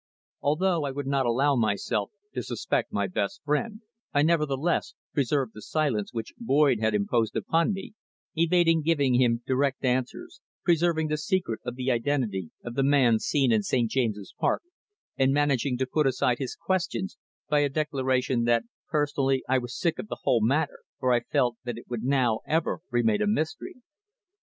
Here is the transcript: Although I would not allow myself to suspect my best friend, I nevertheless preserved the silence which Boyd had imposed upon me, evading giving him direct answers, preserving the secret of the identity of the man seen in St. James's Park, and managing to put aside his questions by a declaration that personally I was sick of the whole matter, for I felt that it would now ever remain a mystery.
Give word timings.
Although 0.41 0.83
I 0.85 0.89
would 0.89 1.05
not 1.05 1.27
allow 1.27 1.55
myself 1.55 2.09
to 2.33 2.41
suspect 2.41 2.91
my 2.91 3.05
best 3.05 3.39
friend, 3.45 3.81
I 4.11 4.23
nevertheless 4.23 4.95
preserved 5.13 5.51
the 5.53 5.61
silence 5.61 6.11
which 6.11 6.33
Boyd 6.39 6.79
had 6.79 6.95
imposed 6.95 7.35
upon 7.35 7.71
me, 7.71 7.93
evading 8.33 8.81
giving 8.81 9.21
him 9.21 9.43
direct 9.45 9.85
answers, 9.85 10.41
preserving 10.63 11.09
the 11.09 11.19
secret 11.19 11.59
of 11.63 11.75
the 11.75 11.91
identity 11.91 12.49
of 12.63 12.73
the 12.73 12.81
man 12.81 13.19
seen 13.19 13.51
in 13.51 13.61
St. 13.61 13.91
James's 13.91 14.33
Park, 14.39 14.63
and 15.17 15.31
managing 15.31 15.77
to 15.77 15.85
put 15.85 16.07
aside 16.07 16.39
his 16.39 16.55
questions 16.55 17.19
by 17.47 17.59
a 17.59 17.69
declaration 17.69 18.45
that 18.45 18.63
personally 18.89 19.43
I 19.47 19.59
was 19.59 19.77
sick 19.77 19.99
of 19.99 20.07
the 20.07 20.21
whole 20.23 20.41
matter, 20.41 20.79
for 20.99 21.11
I 21.13 21.19
felt 21.19 21.57
that 21.63 21.77
it 21.77 21.87
would 21.91 22.01
now 22.01 22.39
ever 22.47 22.79
remain 22.89 23.21
a 23.21 23.27
mystery. 23.27 23.75